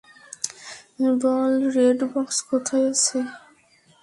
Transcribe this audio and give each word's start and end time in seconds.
বল, 1.21 1.53
red 1.75 1.99
box 2.11 2.37
কোথায় 2.49 2.85
আছে? 2.93 3.19